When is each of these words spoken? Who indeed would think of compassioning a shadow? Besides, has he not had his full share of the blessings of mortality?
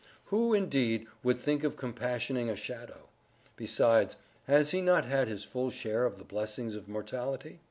Who 0.33 0.55
indeed 0.55 1.05
would 1.21 1.37
think 1.37 1.63
of 1.63 1.75
compassioning 1.75 2.49
a 2.49 2.55
shadow? 2.55 3.09
Besides, 3.55 4.17
has 4.45 4.71
he 4.71 4.81
not 4.81 5.05
had 5.05 5.27
his 5.27 5.43
full 5.43 5.69
share 5.69 6.05
of 6.07 6.17
the 6.17 6.23
blessings 6.25 6.75
of 6.75 6.87
mortality? 6.87 7.59